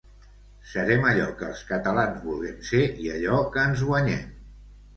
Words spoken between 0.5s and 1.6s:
Serem allò que